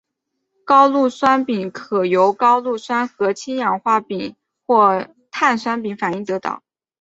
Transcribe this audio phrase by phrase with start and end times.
[0.63, 4.35] 高氯酸镍可由高氯酸和氢氧化镍
[4.65, 6.63] 或碳酸镍反应得到。